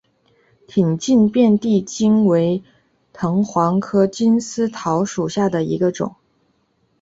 [0.65, 2.63] 挺茎遍地金为
[3.13, 6.15] 藤黄科金丝桃属下的一个种。